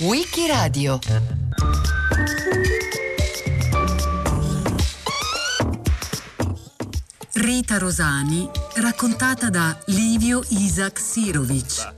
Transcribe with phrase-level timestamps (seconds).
[0.00, 0.98] Wikiradio
[7.34, 11.92] Rita Rosani raccontata da Livio Isaac Sirovic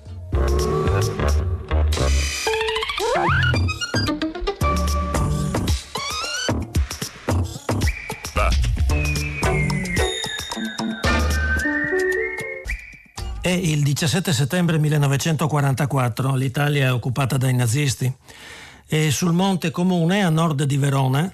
[13.98, 18.10] 17 settembre 1944, l'Italia è occupata dai nazisti
[18.86, 21.28] e sul Monte Comune, a nord di Verona,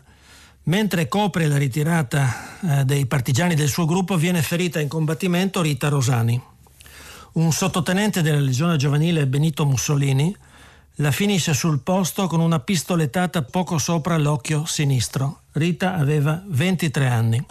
[0.62, 2.32] mentre copre la ritirata
[2.62, 6.42] eh, dei partigiani del suo gruppo, viene ferita in combattimento Rita Rosani.
[7.32, 10.34] Un sottotenente della Legione Giovanile Benito Mussolini
[10.95, 15.40] la finisce sul posto con una pistolettata poco sopra l'occhio sinistro.
[15.52, 17.45] Rita aveva 23 anni.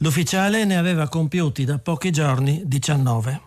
[0.00, 3.45] L'ufficiale ne aveva compiuti da pochi giorni 19.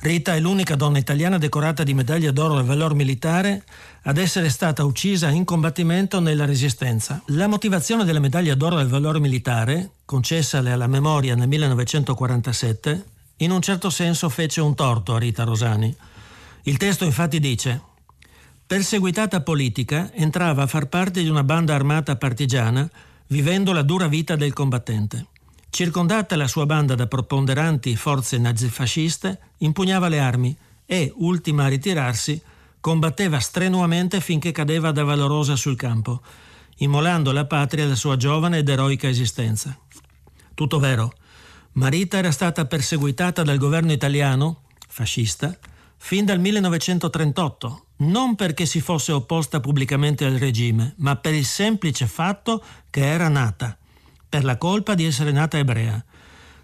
[0.00, 3.64] Rita è l'unica donna italiana decorata di medaglia d'oro al valor militare
[4.02, 7.22] ad essere stata uccisa in combattimento nella Resistenza.
[7.28, 13.04] La motivazione della medaglia d'oro al valor militare, concessale alla memoria nel 1947,
[13.38, 15.94] in un certo senso fece un torto a Rita Rosani.
[16.64, 17.80] Il testo infatti dice
[18.66, 22.88] Perseguitata politica, entrava a far parte di una banda armata partigiana,
[23.26, 25.26] vivendo la dura vita del combattente.
[25.74, 32.40] Circondata la sua banda da preponderanti forze nazifasciste, impugnava le armi e, ultima a ritirarsi,
[32.78, 36.22] combatteva strenuamente finché cadeva da valorosa sul campo,
[36.76, 39.76] immolando la patria alla sua giovane ed eroica esistenza.
[40.54, 41.12] Tutto vero.
[41.72, 45.58] Marita era stata perseguitata dal governo italiano, fascista,
[45.96, 52.06] fin dal 1938, non perché si fosse opposta pubblicamente al regime, ma per il semplice
[52.06, 53.76] fatto che era nata
[54.34, 56.04] per la colpa di essere nata ebrea.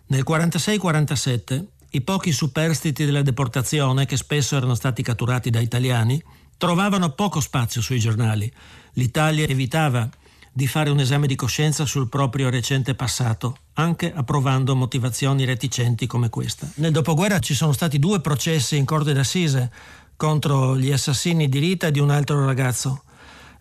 [0.07, 6.21] Nel 46-47 i pochi superstiti della deportazione, che spesso erano stati catturati da italiani,
[6.59, 8.53] trovavano poco spazio sui giornali.
[8.95, 10.11] L'Italia evitava
[10.53, 16.29] di fare un esame di coscienza sul proprio recente passato, anche approvando motivazioni reticenti come
[16.29, 16.69] questa.
[16.75, 19.71] Nel dopoguerra ci sono stati due processi in corte d'assise
[20.17, 23.05] contro gli assassini di Rita e di un altro ragazzo.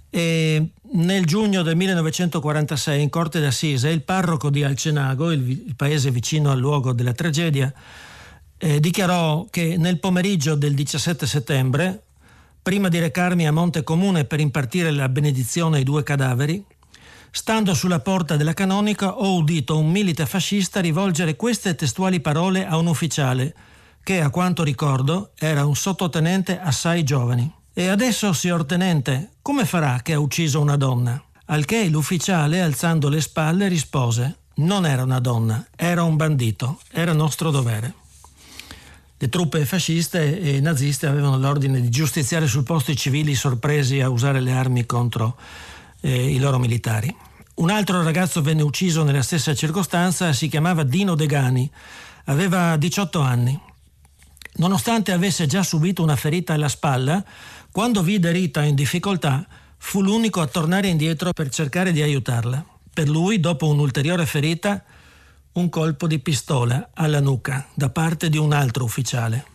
[0.10, 6.10] E nel giugno del 1946 in Corte d'Assise il parroco di Alcenago, il, il paese
[6.10, 7.72] vicino al luogo della tragedia,
[8.58, 12.04] eh, dichiarò che nel pomeriggio del 17 settembre,
[12.62, 16.64] prima di recarmi a Monte Comune per impartire la benedizione ai due cadaveri,
[17.32, 22.78] stando sulla porta della canonica ho udito un milite fascista rivolgere queste testuali parole a
[22.78, 23.56] un ufficiale
[24.04, 27.59] che, a quanto ricordo, era un sottotenente assai giovane.
[27.74, 31.22] E adesso, signor tenente, come farà che ha ucciso una donna?
[31.46, 37.14] Al che l'ufficiale, alzando le spalle, rispose: Non era una donna, era un bandito, era
[37.14, 37.94] nostro dovere.
[39.22, 44.10] Le truppe fasciste e naziste avevano l'ordine di giustiziare sul posto i civili sorpresi a
[44.10, 45.38] usare le armi contro
[46.00, 47.14] eh, i loro militari.
[47.56, 51.70] Un altro ragazzo venne ucciso nella stessa circostanza, si chiamava Dino Degani,
[52.26, 53.60] aveva 18 anni.
[54.54, 57.22] Nonostante avesse già subito una ferita alla spalla,
[57.72, 59.46] quando vide Rita in difficoltà,
[59.78, 62.66] fu l'unico a tornare indietro per cercare di aiutarla.
[62.92, 64.84] Per lui, dopo un'ulteriore ferita,
[65.54, 69.46] un colpo di pistola alla nuca da parte di un altro ufficiale.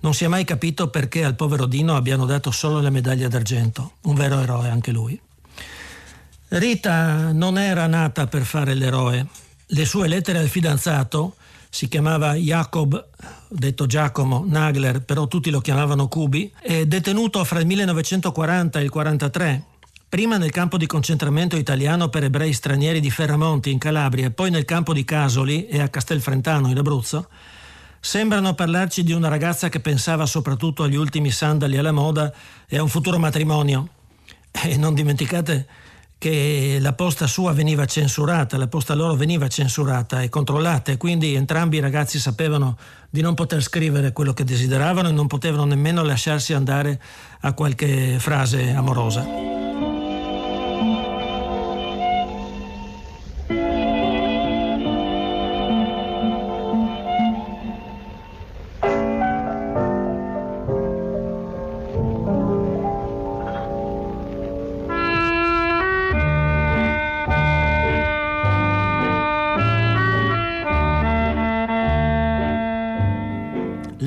[0.00, 3.92] Non si è mai capito perché al povero Dino abbiano dato solo la medaglia d'argento,
[4.02, 5.18] un vero eroe anche lui.
[6.48, 9.26] Rita non era nata per fare l'eroe.
[9.66, 11.36] Le sue lettere al fidanzato,
[11.74, 13.02] si chiamava Jacob,
[13.48, 18.90] detto Giacomo Nagler, però tutti lo chiamavano Cubi, è detenuto fra il 1940 e il
[18.92, 19.64] 1943,
[20.06, 24.50] prima nel campo di concentramento italiano per ebrei stranieri di Ferramonti in Calabria e poi
[24.50, 27.30] nel campo di Casoli e a Castelfrentano in Abruzzo,
[27.98, 32.30] sembrano parlarci di una ragazza che pensava soprattutto agli ultimi sandali alla moda
[32.68, 33.88] e a un futuro matrimonio.
[34.50, 35.66] E non dimenticate
[36.22, 41.34] che la posta sua veniva censurata, la posta loro veniva censurata e controllata e quindi
[41.34, 42.78] entrambi i ragazzi sapevano
[43.10, 47.02] di non poter scrivere quello che desideravano e non potevano nemmeno lasciarsi andare
[47.40, 49.61] a qualche frase amorosa.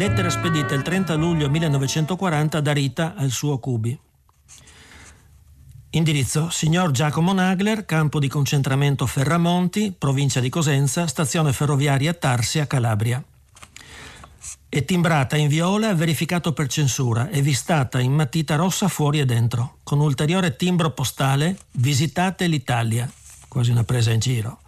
[0.07, 3.99] Lettera spedita il 30 luglio 1940 da Rita al suo Cubi.
[5.89, 13.23] Indirizzo Signor Giacomo Nagler, campo di concentramento Ferramonti, provincia di Cosenza, stazione ferroviaria Tarsia, Calabria.
[14.69, 19.79] È timbrata in viola, verificato per censura e vistata in matita rossa fuori e dentro,
[19.81, 23.11] con ulteriore timbro postale Visitate l'Italia,
[23.47, 24.59] quasi una presa in giro.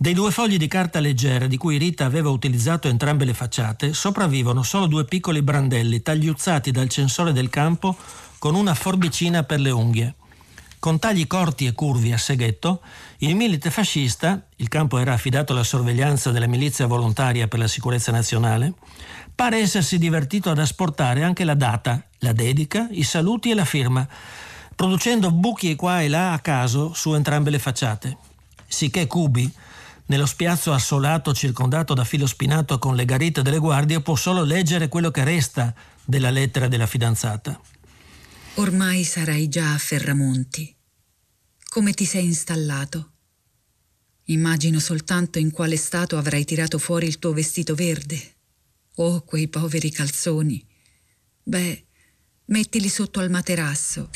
[0.00, 4.62] Dei due fogli di carta leggera di cui Rita aveva utilizzato entrambe le facciate, sopravvivono
[4.62, 7.96] solo due piccoli brandelli tagliuzzati dal censore del campo
[8.38, 10.14] con una forbicina per le unghie.
[10.78, 12.80] Con tagli corti e curvi a seghetto,
[13.18, 18.12] il milite fascista, il campo era affidato alla sorveglianza della milizia volontaria per la sicurezza
[18.12, 18.74] nazionale,
[19.34, 24.06] pare essersi divertito ad asportare anche la data, la dedica, i saluti e la firma,
[24.76, 28.16] producendo buchi qua e là a caso su entrambe le facciate.
[28.68, 29.52] Sicché Cubi,
[30.08, 34.88] nello spiazzo assolato circondato da filo spinato con le garite delle guardie, può solo leggere
[34.88, 35.74] quello che resta
[36.04, 37.60] della lettera della fidanzata.
[38.54, 40.74] Ormai sarai già a Ferramonti.
[41.68, 43.12] Come ti sei installato?
[44.24, 48.36] Immagino soltanto in quale stato avrai tirato fuori il tuo vestito verde.
[48.96, 50.66] Oh, quei poveri calzoni.
[51.42, 51.84] Beh,
[52.46, 54.10] mettili sotto al materasso.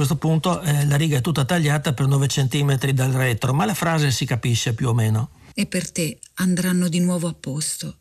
[0.00, 3.74] Questo punto eh, la riga è tutta tagliata per 9 cm dal retro, ma la
[3.74, 5.28] frase si capisce più o meno.
[5.52, 7.98] E per te andranno di nuovo a posto.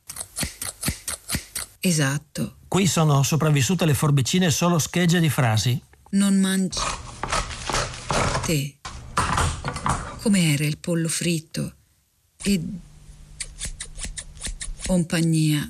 [1.81, 2.55] Esatto.
[2.69, 5.77] Qui sono sopravvissute le forbicine solo schegge di frasi.
[6.11, 6.79] Non mangi.
[8.45, 8.77] Te
[10.21, 11.73] com'era il pollo fritto
[12.41, 12.61] e
[14.85, 15.69] compagnia.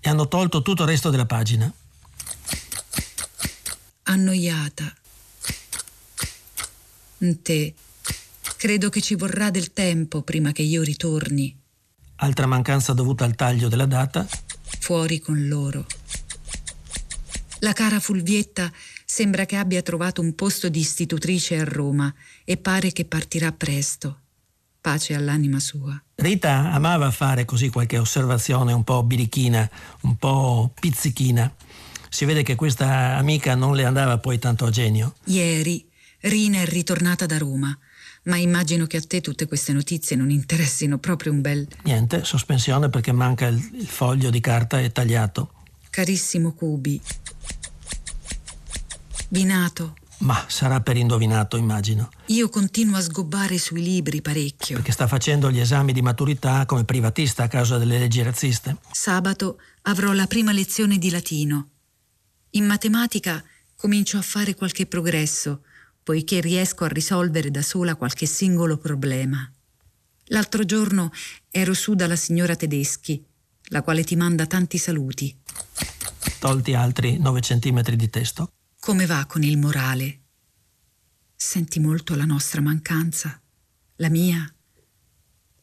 [0.00, 1.72] E hanno tolto tutto il resto della pagina.
[4.02, 4.94] Annoiata.
[7.42, 7.74] Te,
[8.56, 11.54] credo che ci vorrà del tempo prima che io ritorni.
[12.16, 14.26] Altra mancanza dovuta al taglio della data.
[14.78, 15.84] Fuori con loro.
[17.58, 18.72] La cara Fulvietta
[19.04, 22.12] sembra che abbia trovato un posto di istitutrice a Roma
[22.42, 24.20] e pare che partirà presto.
[24.80, 26.02] Pace all'anima sua.
[26.14, 29.68] Rita amava fare così qualche osservazione un po' birichina,
[30.02, 31.54] un po' pizzichina.
[32.08, 35.16] Si vede che questa amica non le andava poi tanto a genio.
[35.24, 35.89] Ieri
[36.20, 37.76] Rina è ritornata da Roma,
[38.24, 41.66] ma immagino che a te tutte queste notizie non interessino proprio un bel...
[41.84, 45.52] Niente, sospensione perché manca il, il foglio di carta e tagliato.
[45.88, 47.00] Carissimo Cubi,
[49.32, 49.94] Binato.
[50.18, 52.10] Ma sarà per indovinato, immagino.
[52.26, 54.74] Io continuo a sgobbare sui libri parecchio.
[54.74, 58.78] Perché sta facendo gli esami di maturità come privatista a causa delle leggi razziste.
[58.90, 61.68] Sabato avrò la prima lezione di latino.
[62.50, 63.42] In matematica
[63.76, 65.62] comincio a fare qualche progresso,
[66.02, 69.50] poiché riesco a risolvere da sola qualche singolo problema.
[70.26, 71.12] L'altro giorno
[71.50, 73.24] ero su dalla signora Tedeschi,
[73.64, 75.36] la quale ti manda tanti saluti.
[76.38, 78.52] Tolti altri 9 centimetri di testo.
[78.78, 80.20] Come va con il morale?
[81.36, 83.40] Senti molto la nostra mancanza?
[83.96, 84.52] La mia?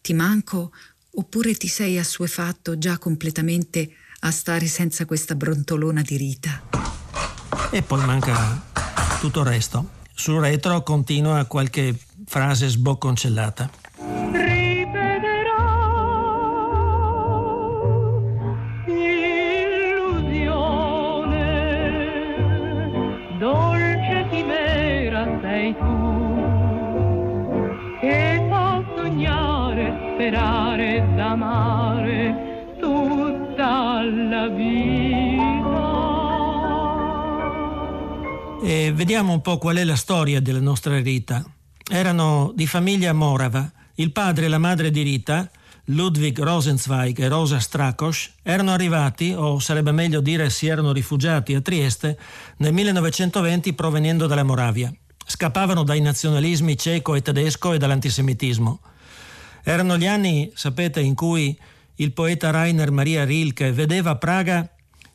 [0.02, 0.72] Ti manco
[1.12, 6.64] oppure ti sei assuefatto già completamente a stare senza questa brontolona di Rita?
[7.72, 8.64] E poi manca
[9.20, 9.97] tutto il resto.
[10.20, 13.70] Sul retro continua qualche frase sbocconcellata.
[38.98, 41.46] Vediamo un po' qual è la storia della nostra Rita.
[41.88, 43.72] Erano di famiglia morava.
[43.94, 45.52] Il padre e la madre di Rita,
[45.86, 51.62] Ludwig Rosenzweig e Rosa Strakos, erano arrivati, o sarebbe meglio dire si erano rifugiati a
[51.62, 52.18] Trieste,
[52.58, 54.92] nel 1920 provenendo dalla Moravia.
[55.24, 58.80] Scappavano dai nazionalismi ceco e tedesco e dall'antisemitismo.
[59.64, 61.56] Erano gli anni, sapete, in cui
[61.98, 64.68] il poeta Rainer Maria Rilke vedeva Praga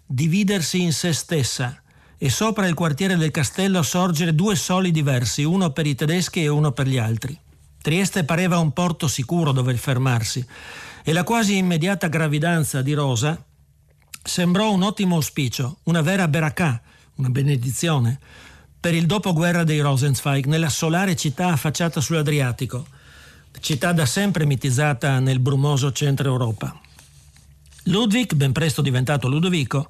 [0.06, 1.81] dividersi in se stessa
[2.24, 6.46] e sopra il quartiere del castello sorgere due soli diversi, uno per i tedeschi e
[6.46, 7.36] uno per gli altri.
[7.80, 10.46] Trieste pareva un porto sicuro dove fermarsi
[11.02, 13.44] e la quasi immediata gravidanza di Rosa
[14.22, 16.80] sembrò un ottimo auspicio, una vera berakà,
[17.16, 18.20] una benedizione,
[18.78, 22.86] per il dopoguerra dei Rosenzweig nella solare città affacciata sull'Adriatico
[23.58, 26.78] città da sempre mitizzata nel brumoso centro Europa.
[27.86, 29.88] Ludwig, ben presto diventato Ludovico,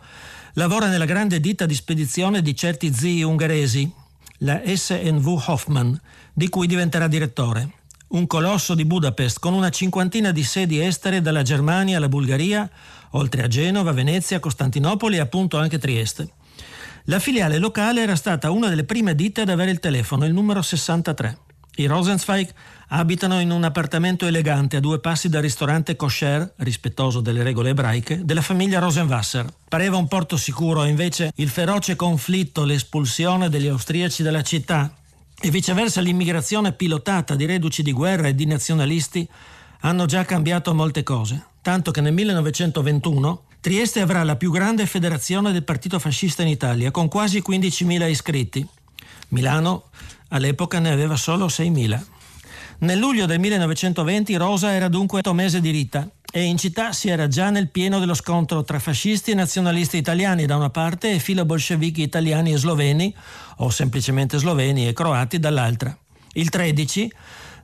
[0.55, 3.91] lavora nella grande ditta di spedizione di certi zii ungheresi,
[4.39, 5.99] la SNV Hoffman,
[6.33, 7.71] di cui diventerà direttore.
[8.09, 12.69] Un colosso di Budapest con una cinquantina di sedi estere dalla Germania alla Bulgaria,
[13.11, 16.29] oltre a Genova, Venezia, Costantinopoli e appunto anche Trieste.
[17.07, 20.61] La filiale locale era stata una delle prime ditte ad avere il telefono, il numero
[20.61, 21.39] 63.
[21.77, 22.53] I Rosenzweig
[22.89, 28.25] abitano in un appartamento elegante a due passi dal ristorante kosher, rispettoso delle regole ebraiche,
[28.25, 29.47] della famiglia Rosenwasser.
[29.69, 34.95] Pareva un porto sicuro, invece il feroce conflitto, l'espulsione degli austriaci dalla città
[35.41, 39.27] e viceversa l'immigrazione pilotata di reduci di guerra e di nazionalisti
[39.81, 45.53] hanno già cambiato molte cose, tanto che nel 1921 Trieste avrà la più grande federazione
[45.53, 48.67] del partito fascista in Italia, con quasi 15.000 iscritti.
[49.29, 49.85] Milano
[50.33, 52.01] all'epoca ne aveva solo 6.000.
[52.81, 57.09] Nel luglio del 1920 Rosa era dunque un mese di rita e in città si
[57.09, 61.19] era già nel pieno dello scontro tra fascisti e nazionalisti italiani da una parte e
[61.19, 63.15] filo-bolscevichi italiani e sloveni,
[63.59, 65.97] o semplicemente sloveni e croati dall'altra.
[66.33, 67.13] Il 13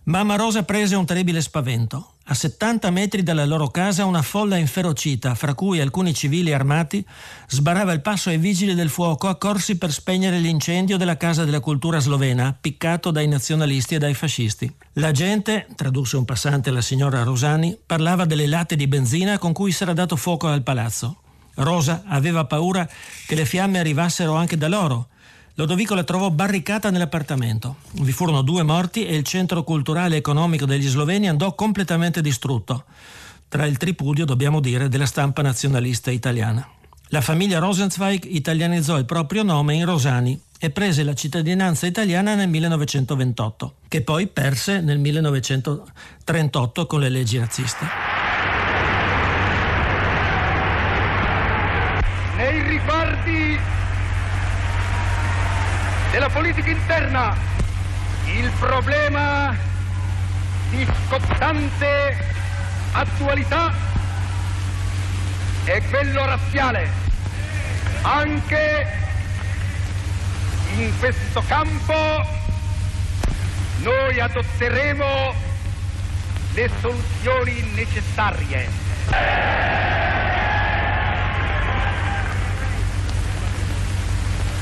[0.05, 2.13] Mamma Rosa prese un terribile spavento.
[2.31, 7.03] A 70 metri dalla loro casa una folla inferocita, fra cui alcuni civili armati,
[7.49, 12.01] sbarava il passo ai vigili del fuoco accorsi per spegnere l'incendio della Casa della Cultura
[12.01, 14.71] slovena, piccato dai nazionalisti e dai fascisti.
[14.95, 19.73] La gente, tradusse un passante alla signora Rosani, parlava delle latte di benzina con cui
[19.73, 21.21] s'era dato fuoco al palazzo.
[21.55, 22.87] Rosa aveva paura
[23.27, 25.09] che le fiamme arrivassero anche da loro
[25.59, 27.79] Lodovico la trovò barricata nell'appartamento.
[27.95, 32.85] Vi furono due morti e il centro culturale e economico degli sloveni andò completamente distrutto.
[33.49, 36.65] Tra il tripudio, dobbiamo dire, della stampa nazionalista italiana.
[37.09, 42.49] La famiglia Rosenzweig italianizzò il proprio nome in Rosani e prese la cittadinanza italiana nel
[42.49, 48.28] 1928, che poi perse nel 1938 con le leggi razziste.
[56.11, 57.37] Della politica interna,
[58.27, 59.55] il problema
[60.71, 62.17] di scottante
[62.93, 63.73] attualità
[65.65, 66.91] è quello razziale.
[68.03, 68.87] Anche
[70.77, 72.27] in questo campo
[73.83, 75.35] noi adotteremo
[76.55, 78.69] le soluzioni necessarie.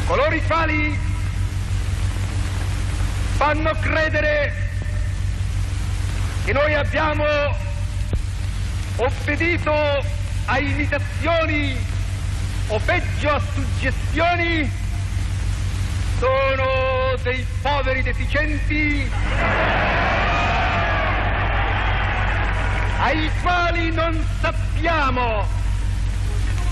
[0.07, 1.06] Coloro i quali
[3.37, 4.51] fanno credere
[6.45, 7.25] che noi abbiamo
[8.97, 9.75] obbedito
[10.47, 11.77] a imitazioni
[12.69, 14.71] o peggio a suggestioni
[16.19, 19.11] sono dei poveri deficienti
[23.01, 25.47] ai quali non sappiamo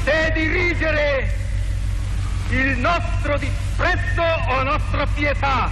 [0.03, 1.43] se dirigere
[2.49, 5.71] il nostro disprezzo o la nostra pietà.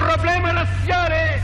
[0.00, 1.40] Problema razziale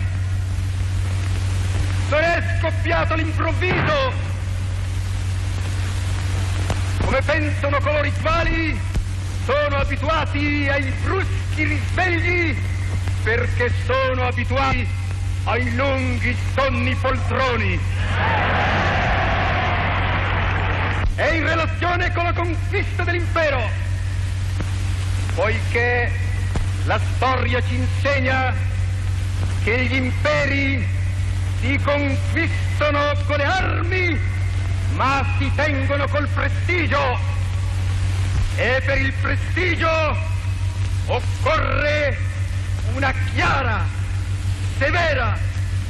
[2.08, 4.12] non è scoppiato all'improvviso,
[7.04, 8.80] come pensano coloro i quali
[9.44, 12.56] sono abituati ai bruschi risvegli
[13.22, 14.88] perché sono abituati
[15.44, 17.78] ai lunghi sonni poltroni.
[21.14, 23.68] È in relazione con la conquista dell'impero,
[25.34, 26.24] poiché
[26.86, 28.54] la storia ci insegna
[29.64, 30.86] che gli imperi
[31.60, 34.20] si conquistano con le armi,
[34.94, 37.18] ma si tengono col prestigio.
[38.56, 40.16] E per il prestigio
[41.06, 42.16] occorre
[42.94, 43.84] una chiara,
[44.78, 45.36] severa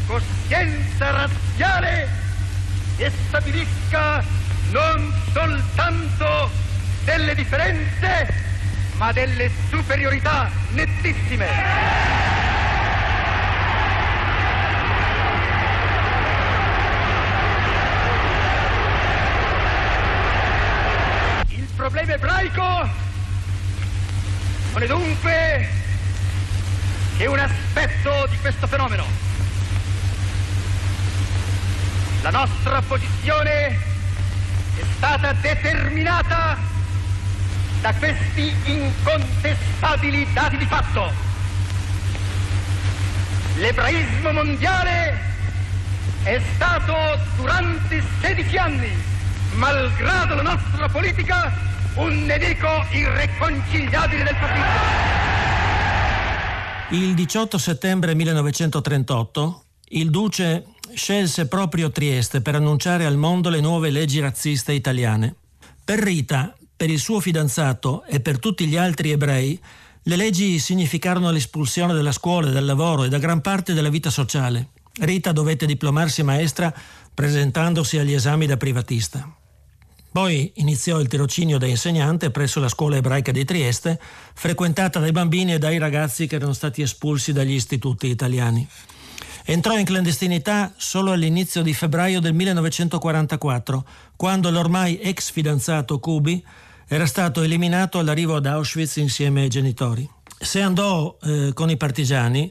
[0.07, 2.09] coscienza razziale
[2.97, 4.25] che stabilisca
[4.71, 6.50] non soltanto
[7.05, 8.46] delle differenze,
[8.97, 11.47] ma delle superiorità nettissime.
[21.49, 22.88] Il problema ebraico
[24.73, 25.69] non è dunque
[27.19, 29.05] che un aspetto di questo fenomeno.
[32.23, 36.75] La nostra posizione è stata determinata
[37.87, 41.09] da questi incontestabili dati di fatto.
[43.59, 45.16] L'ebraismo mondiale
[46.25, 46.95] è stato
[47.37, 48.90] durante 16 anni,
[49.55, 51.52] malgrado la nostra politica,
[51.95, 54.64] un nemico irreconciliabile del fascismo.
[56.90, 63.90] Il 18 settembre 1938 il duce scelse proprio Trieste per annunciare al mondo le nuove
[63.90, 65.37] leggi razziste italiane.
[65.85, 69.59] Per Rita, per il suo fidanzato e per tutti gli altri ebrei,
[70.02, 74.68] le leggi significarono l'espulsione dalla scuola, dal lavoro e da gran parte della vita sociale.
[75.00, 76.73] Rita dovette diplomarsi maestra
[77.12, 79.28] presentandosi agli esami da privatista.
[80.12, 84.00] Poi iniziò il tirocinio da insegnante presso la scuola ebraica di Trieste,
[84.35, 88.66] frequentata dai bambini e dai ragazzi che erano stati espulsi dagli istituti italiani.
[89.45, 96.42] Entrò in clandestinità solo all'inizio di febbraio del 1944, quando l'ormai ex fidanzato Kubi
[96.88, 100.09] era stato eliminato all'arrivo ad Auschwitz insieme ai genitori.
[100.38, 102.50] Se andò eh, con i partigiani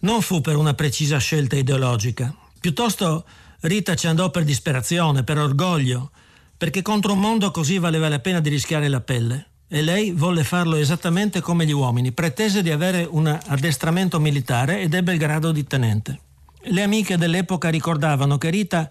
[0.00, 3.24] non fu per una precisa scelta ideologica, piuttosto
[3.60, 6.10] Rita ci andò per disperazione, per orgoglio,
[6.56, 9.46] perché contro un mondo così valeva la pena di rischiare la pelle.
[9.68, 14.94] E lei volle farlo esattamente come gli uomini, pretese di avere un addestramento militare ed
[14.94, 16.20] ebbe il grado di tenente.
[16.62, 18.90] Le amiche dell'epoca ricordavano che Rita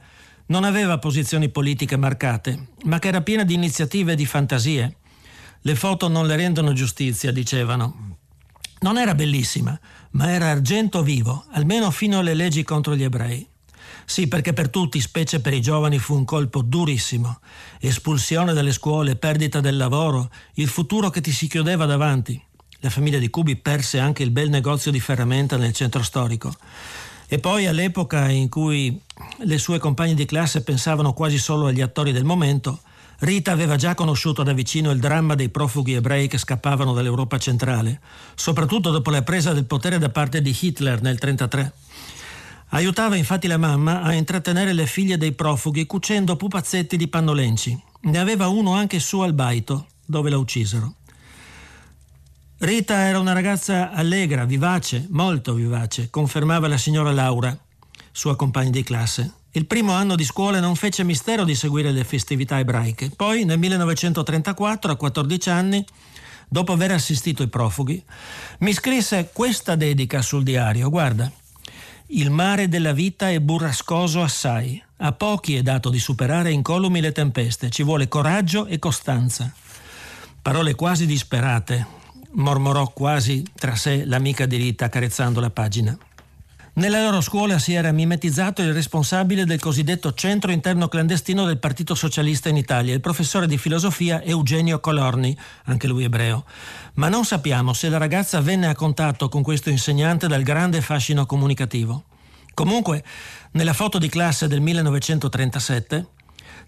[0.50, 4.96] non aveva posizioni politiche marcate, ma che era piena di iniziative e di fantasie.
[5.62, 8.18] Le foto non le rendono giustizia, dicevano.
[8.80, 9.80] Non era bellissima,
[10.12, 13.48] ma era argento vivo, almeno fino alle leggi contro gli ebrei.
[14.06, 17.42] Sì, perché per tutti, specie per i giovani, fu un colpo durissimo.
[17.80, 22.42] Espulsione dalle scuole, perdita del lavoro, il futuro che ti si chiudeva davanti.
[22.80, 26.52] La famiglia di Cubi perse anche il bel negozio di ferramenta nel centro storico.
[27.32, 29.00] E poi all'epoca in cui
[29.44, 32.82] le sue compagne di classe pensavano quasi solo agli attori del momento,
[33.20, 38.00] Rita aveva già conosciuto da vicino il dramma dei profughi ebrei che scappavano dall'Europa centrale,
[38.34, 41.74] soprattutto dopo la presa del potere da parte di Hitler nel 1933.
[42.70, 47.80] Aiutava infatti la mamma a intrattenere le figlie dei profughi cucendo pupazzetti di pannolenci.
[48.02, 50.96] Ne aveva uno anche su al baito, dove la uccisero.
[52.62, 57.58] Rita era una ragazza allegra, vivace, molto vivace, confermava la signora Laura,
[58.12, 59.32] sua compagna di classe.
[59.52, 63.12] Il primo anno di scuola non fece mistero di seguire le festività ebraiche.
[63.16, 65.86] Poi, nel 1934, a 14 anni,
[66.50, 68.04] dopo aver assistito i profughi,
[68.60, 70.90] mi scrisse questa dedica sul diario.
[70.90, 71.32] Guarda,
[72.08, 74.84] il mare della vita è burrascoso assai.
[74.98, 77.70] A pochi è dato di superare incolumi le tempeste.
[77.70, 79.50] Ci vuole coraggio e costanza.
[80.42, 81.99] Parole quasi disperate,
[82.32, 85.98] mormorò quasi tra sé l'amica di Rita accarezzando la pagina.
[86.74, 91.94] Nella loro scuola si era mimetizzato il responsabile del cosiddetto centro interno clandestino del Partito
[91.94, 96.46] Socialista in Italia, il professore di filosofia Eugenio Colorni, anche lui ebreo.
[96.94, 101.26] Ma non sappiamo se la ragazza venne a contatto con questo insegnante dal grande fascino
[101.26, 102.06] comunicativo.
[102.54, 103.04] Comunque,
[103.52, 106.08] nella foto di classe del 1937,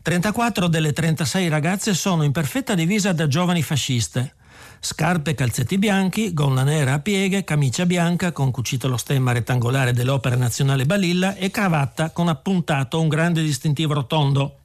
[0.02, 4.36] 34 delle 36 ragazze sono in perfetta divisa da giovani fasciste
[4.84, 9.94] scarpe e calzetti bianchi, gonna nera a pieghe, camicia bianca con cucito lo stemma rettangolare
[9.94, 14.58] dell'Opera Nazionale Balilla e cravatta con appuntato un grande distintivo rotondo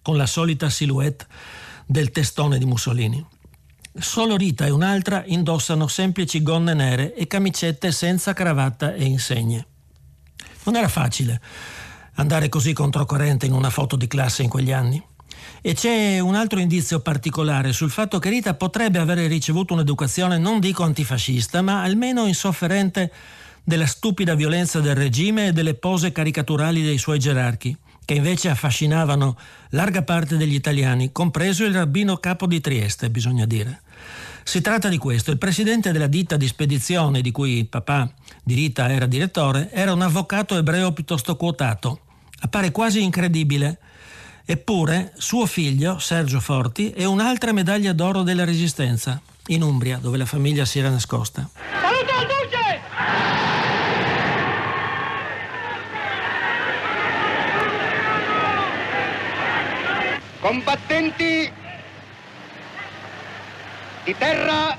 [0.00, 1.26] con la solita silhouette
[1.84, 3.26] del testone di Mussolini.
[3.98, 9.66] Solo Rita e un'altra indossano semplici gonne nere e camicette senza cravatta e insegne.
[10.64, 11.40] Non era facile
[12.14, 15.04] andare così controcorrente in una foto di classe in quegli anni.
[15.60, 20.60] E c'è un altro indizio particolare sul fatto che Rita potrebbe avere ricevuto un'educazione non
[20.60, 23.12] dico antifascista, ma almeno insofferente
[23.64, 29.36] della stupida violenza del regime e delle pose caricaturali dei suoi gerarchi, che invece affascinavano
[29.70, 33.82] larga parte degli italiani, compreso il rabbino capo di Trieste, bisogna dire.
[34.44, 35.30] Si tratta di questo.
[35.30, 38.10] Il presidente della ditta di spedizione di cui papà
[38.42, 42.00] di Rita era direttore era un avvocato ebreo piuttosto quotato.
[42.40, 43.78] Appare quasi incredibile
[44.50, 50.24] Eppure suo figlio, Sergio Forti, è un'altra medaglia d'oro della Resistenza, in Umbria, dove la
[50.24, 51.46] famiglia si era nascosta.
[51.82, 52.80] Saluto al duce!
[60.40, 61.52] Combattenti
[64.04, 64.78] di terra,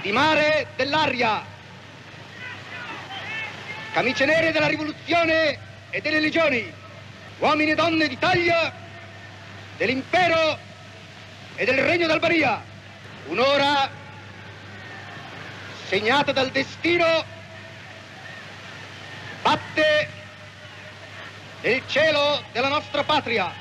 [0.00, 1.44] di mare, dell'aria,
[3.92, 5.58] camicie nere della rivoluzione
[5.90, 6.84] e delle legioni
[7.38, 8.72] uomini e donne d'Italia,
[9.76, 10.58] dell'impero
[11.54, 12.62] e del regno d'Albania.
[13.26, 13.90] Un'ora
[15.86, 17.24] segnata dal destino
[19.42, 20.08] batte
[21.60, 23.52] nel cielo della nostra patria.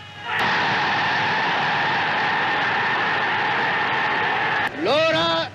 [4.82, 5.50] L'ora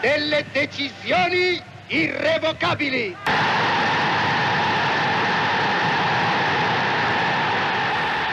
[0.00, 3.16] delle decisioni irrevocabili.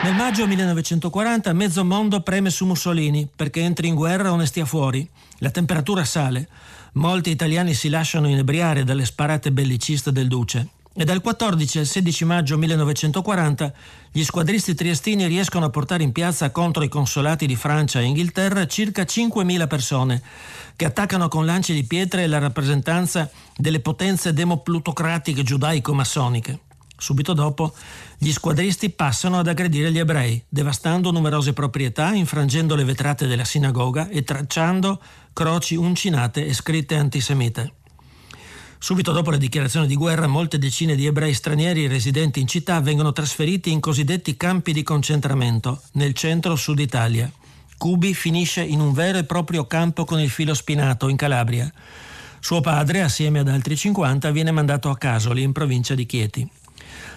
[0.02, 4.64] Nel maggio 1940 mezzo mondo preme su Mussolini perché entri in guerra o ne stia
[4.64, 5.06] fuori.
[5.40, 6.48] La temperatura sale.
[6.92, 10.68] Molti italiani si lasciano inebriare dalle sparate belliciste del Duce.
[10.94, 13.72] E dal 14 al 16 maggio 1940
[14.10, 18.66] gli squadristi triestini riescono a portare in piazza contro i consolati di Francia e Inghilterra
[18.66, 20.22] circa 5.000 persone
[20.76, 26.60] che attaccano con lanci di pietre la rappresentanza delle potenze demoplutocratiche giudaico-massoniche.
[27.00, 27.74] Subito dopo,
[28.18, 34.10] gli squadristi passano ad aggredire gli ebrei, devastando numerose proprietà, infrangendo le vetrate della sinagoga
[34.10, 35.00] e tracciando
[35.32, 37.72] croci uncinate e scritte antisemite.
[38.78, 43.12] Subito dopo le dichiarazioni di guerra, molte decine di ebrei stranieri residenti in città vengono
[43.12, 47.32] trasferiti in cosiddetti campi di concentramento nel centro-sud Italia.
[47.78, 51.72] Cubi finisce in un vero e proprio campo con il filo spinato in Calabria.
[52.40, 56.59] Suo padre, assieme ad altri 50, viene mandato a Casoli, in provincia di Chieti.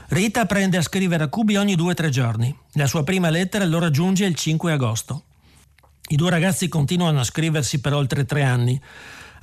[0.07, 2.55] Rita prende a scrivere a Cubi ogni due o tre giorni.
[2.73, 5.23] La sua prima lettera lo raggiunge il 5 agosto.
[6.09, 8.81] I due ragazzi continuano a scriversi per oltre tre anni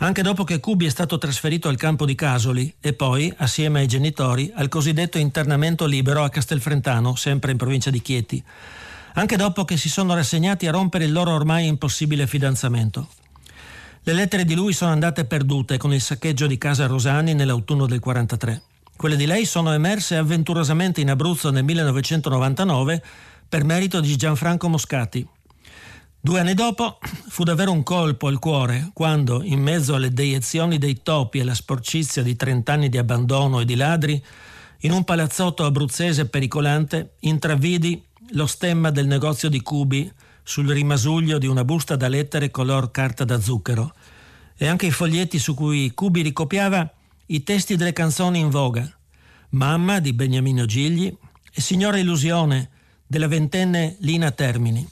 [0.02, 3.86] anche dopo che Cubi è stato trasferito al campo di Casoli e poi, assieme ai
[3.86, 8.42] genitori, al cosiddetto internamento libero a Castelfrentano, sempre in provincia di Chieti,
[9.14, 13.08] anche dopo che si sono rassegnati a rompere il loro ormai impossibile fidanzamento.
[14.02, 18.00] Le lettere di lui sono andate perdute con il saccheggio di casa Rosani nell'autunno del
[18.00, 18.62] 43.
[19.00, 23.02] Quelle di lei sono emerse avventurosamente in Abruzzo nel 1999
[23.48, 25.26] per merito di Gianfranco Moscati,
[26.20, 31.00] Due anni dopo fu davvero un colpo al cuore quando, in mezzo alle deiezioni dei
[31.02, 34.22] topi e alla sporcizia di trent'anni di abbandono e di ladri,
[34.80, 41.46] in un palazzotto abruzzese pericolante intravidi lo stemma del negozio di Cubi sul rimasuglio di
[41.46, 43.94] una busta da lettere color carta da zucchero.
[44.58, 46.96] E anche i foglietti su cui Cubi ricopiava
[47.32, 48.88] i testi delle canzoni in voga.
[49.50, 51.16] Mamma di Beniamino Gigli
[51.52, 52.70] e Signora Illusione
[53.06, 54.86] della ventenne Lina Termini.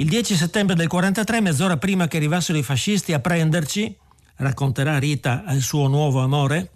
[0.00, 3.94] Il 10 settembre del 43, mezz'ora prima che arrivassero i fascisti a prenderci,
[4.36, 6.70] racconterà Rita al suo nuovo amore,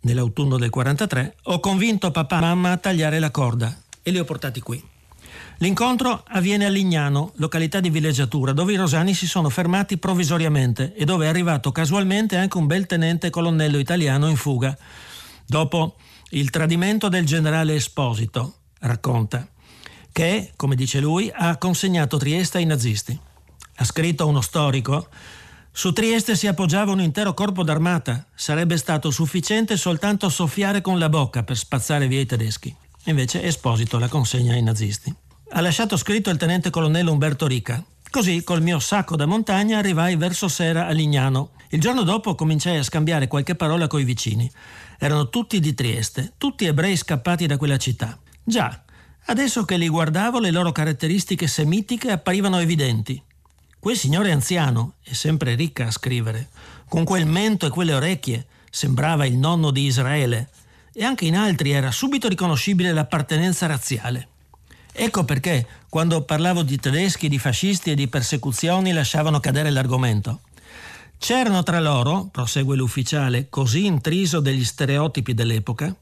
[0.00, 4.24] nell'autunno del 43, ho convinto papà e mamma a tagliare la corda e li ho
[4.24, 4.84] portati qui.
[5.60, 11.06] L'incontro avviene a Lignano, località di villeggiatura, dove i Rosani si sono fermati provvisoriamente e
[11.06, 14.76] dove è arrivato casualmente anche un bel tenente colonnello italiano in fuga,
[15.46, 15.96] dopo
[16.32, 19.48] il tradimento del generale Esposito, racconta
[20.12, 23.18] che, come dice lui, ha consegnato Trieste ai nazisti.
[23.76, 25.08] Ha scritto uno storico
[25.72, 31.08] su Trieste si appoggiava un intero corpo d'armata, sarebbe stato sufficiente soltanto soffiare con la
[31.08, 32.74] bocca per spazzare via i tedeschi.
[33.04, 35.14] Invece Esposito la consegna ai nazisti.
[35.52, 37.82] Ha lasciato scritto il tenente colonnello Umberto Rica.
[38.10, 41.52] Così, col mio sacco da montagna, arrivai verso sera a Lignano.
[41.70, 44.50] Il giorno dopo cominciai a scambiare qualche parola coi vicini.
[44.98, 48.18] Erano tutti di Trieste, tutti ebrei scappati da quella città.
[48.42, 48.82] Già,
[49.30, 53.22] Adesso che li guardavo le loro caratteristiche semitiche apparivano evidenti.
[53.78, 56.48] Quel signore anziano, e sempre ricca a scrivere,
[56.88, 60.48] con quel mento e quelle orecchie, sembrava il nonno di Israele,
[60.92, 64.26] e anche in altri era subito riconoscibile l'appartenenza razziale.
[64.90, 70.40] Ecco perché, quando parlavo di tedeschi, di fascisti e di persecuzioni, lasciavano cadere l'argomento.
[71.18, 75.94] C'erano tra loro, prosegue l'ufficiale, così intriso degli stereotipi dell'epoca,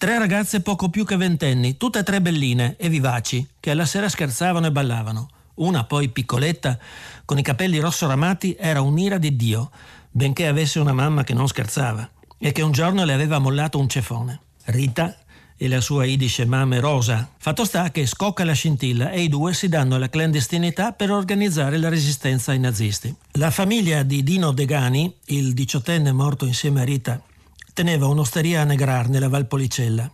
[0.00, 4.08] Tre ragazze poco più che ventenni, tutte e tre belline e vivaci, che alla sera
[4.08, 5.28] scherzavano e ballavano.
[5.56, 6.78] Una, poi piccoletta,
[7.26, 9.70] con i capelli rosso ramati, era un'ira di Dio,
[10.10, 13.90] benché avesse una mamma che non scherzava e che un giorno le aveva mollato un
[13.90, 14.40] cefone.
[14.64, 15.14] Rita
[15.54, 17.28] e la sua idisce mame Rosa.
[17.36, 21.76] Fatto sta che scocca la scintilla e i due si danno alla clandestinità per organizzare
[21.76, 23.14] la resistenza ai nazisti.
[23.32, 27.22] La famiglia di Dino Degani, il diciottenne morto insieme a Rita
[27.72, 30.10] teneva un'osteria a Negrar nella Valpolicella.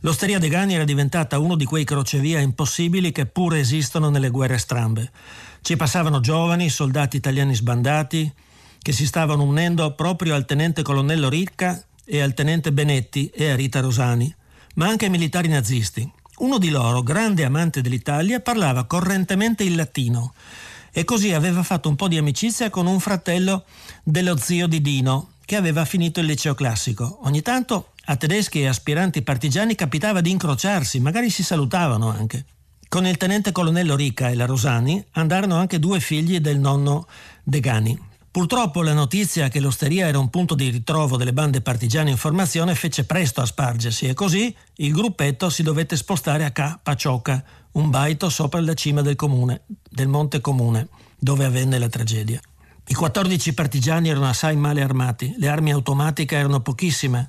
[0.00, 5.10] L'osteria Degani era diventata uno di quei crocevia impossibili che pure esistono nelle guerre strambe.
[5.62, 8.32] Ci passavano giovani, soldati italiani sbandati,
[8.80, 13.54] che si stavano unendo proprio al tenente colonnello Ricca e al tenente Benetti e a
[13.54, 14.32] Rita Rosani,
[14.74, 16.08] ma anche militari nazisti.
[16.38, 20.34] Uno di loro, grande amante dell'Italia, parlava correntemente il latino
[20.92, 23.64] e così aveva fatto un po' di amicizia con un fratello
[24.02, 27.20] dello zio di Dino, che aveva finito il liceo classico.
[27.24, 32.44] Ogni tanto a tedeschi e aspiranti partigiani capitava di incrociarsi, magari si salutavano anche.
[32.88, 37.06] Con il tenente colonnello Ricca e la Rosani andarono anche due figli del nonno
[37.42, 38.12] Degani.
[38.30, 42.74] Purtroppo la notizia che l'osteria era un punto di ritrovo delle bande partigiane in formazione
[42.74, 47.90] fece presto a spargersi e così il gruppetto si dovette spostare a Ca Pacioca, un
[47.90, 52.40] baito sopra la cima del comune, del Monte Comune, dove avvenne la tragedia.
[52.86, 57.28] I 14 partigiani erano assai male armati, le armi automatiche erano pochissime.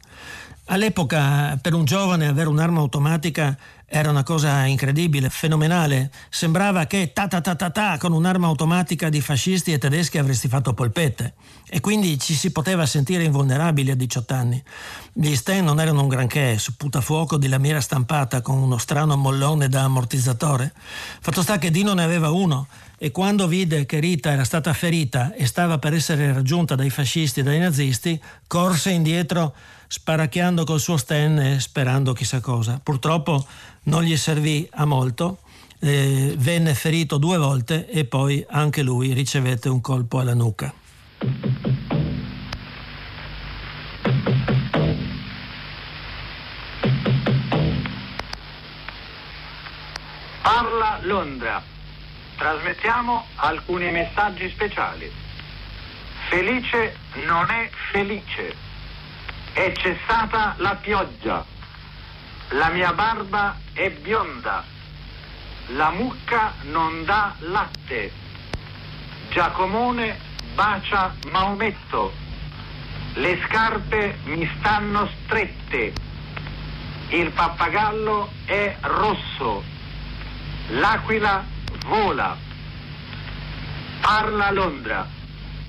[0.66, 6.12] All'epoca per un giovane avere un'arma automatica era una cosa incredibile, fenomenale.
[6.30, 10.48] Sembrava che ta ta ta ta ta con un'arma automatica di fascisti e tedeschi avresti
[10.48, 11.36] fatto polpette.
[11.70, 14.62] E quindi ci si poteva sentire invulnerabili a 18 anni.
[15.14, 19.84] Gli Sten non erano un granché, sputafuoco di lamiera stampata con uno strano mollone da
[19.84, 20.74] ammortizzatore.
[21.22, 25.34] Fatto sta che Dino ne aveva uno e quando vide che Rita era stata ferita
[25.34, 29.54] e stava per essere raggiunta dai fascisti e dai nazisti, corse indietro
[29.88, 32.80] sparacchiando col suo sten e sperando chissà cosa.
[32.82, 33.46] Purtroppo
[33.84, 35.40] non gli servì a molto,
[35.80, 40.74] eh, venne ferito due volte e poi anche lui ricevette un colpo alla nuca.
[50.42, 51.62] Parla Londra.
[52.38, 55.10] Trasmettiamo alcuni messaggi speciali.
[56.28, 58.54] Felice non è felice.
[59.54, 61.46] È cessata la pioggia.
[62.50, 64.64] La mia barba è bionda.
[65.68, 68.12] La mucca non dà latte.
[69.30, 70.20] Giacomone
[70.56, 72.14] bacia Maometto.
[73.14, 75.94] Le scarpe mi stanno strette.
[77.10, 79.64] Il pappagallo è rosso.
[80.68, 81.54] L'aquila
[81.88, 82.36] vola.
[84.02, 85.08] Parla Londra.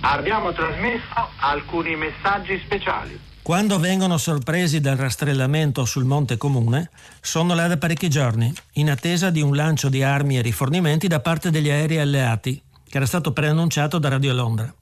[0.00, 3.18] Abbiamo trasmesso alcuni messaggi speciali.
[3.42, 9.30] Quando vengono sorpresi dal rastrellamento sul Monte Comune, sono là da parecchi giorni, in attesa
[9.30, 13.32] di un lancio di armi e rifornimenti da parte degli aerei alleati, che era stato
[13.32, 14.72] preannunciato da Radio Londra.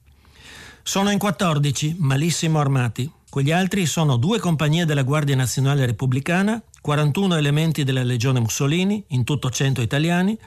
[0.81, 3.09] Sono in 14, malissimo armati.
[3.29, 9.23] Quegli altri sono due compagnie della Guardia Nazionale Repubblicana, 41 elementi della Legione Mussolini, in
[9.23, 10.37] tutto 100 italiani,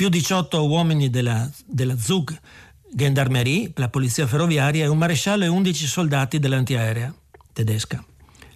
[0.00, 2.34] più 18 uomini della, della ZUG,
[2.90, 7.12] Gendarmerie, la polizia ferroviaria e un maresciallo e 11 soldati dell'antiaerea
[7.52, 8.02] tedesca.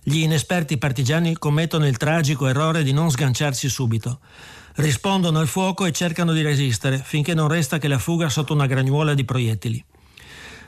[0.03, 4.21] Gli inesperti partigiani commettono il tragico errore di non sganciarsi subito.
[4.77, 8.65] Rispondono al fuoco e cercano di resistere finché non resta che la fuga sotto una
[8.65, 9.85] gragnuola di proiettili.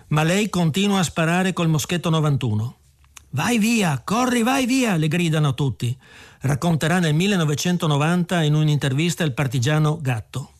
[0.09, 2.77] Ma lei continua a sparare col moschetto 91.
[3.31, 5.97] Vai via, corri, vai via, le gridano tutti.
[6.41, 10.51] Racconterà nel 1990 in un'intervista il partigiano Gatto.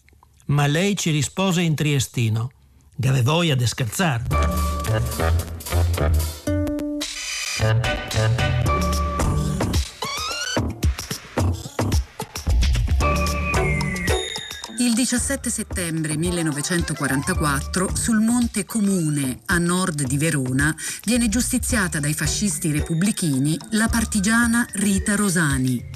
[0.47, 2.51] Ma lei ci rispose in triestino.
[2.95, 4.23] Gave voglia de scherzare.
[14.79, 20.73] Il 17 settembre 1944, sul Monte Comune, a nord di Verona,
[21.05, 25.96] viene giustiziata dai fascisti repubblichini la partigiana Rita Rosani.